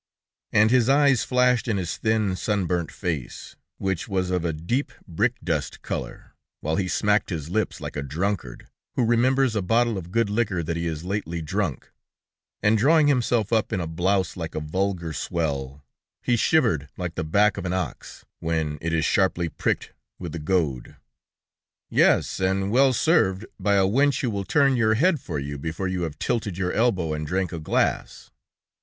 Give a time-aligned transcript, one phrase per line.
[0.51, 5.83] And his eyes flashed in his thin, sunburnt face, which was of a deep brickdust
[5.83, 10.27] color, while he smacked his lips like a drunkard, who remembers a bottle of good
[10.27, 11.91] liquor that he has lately drunk,
[12.63, 15.85] and drawing himself up in a blouse like a vulgar swell,
[16.23, 20.39] he shivered like the back of an ox, when it is sharply pricked with the
[20.39, 20.95] goad.
[21.91, 25.87] "Yes, and well served by a wench who will turn your head for you before
[25.87, 28.31] you have tilted your elbow and drank a glass!"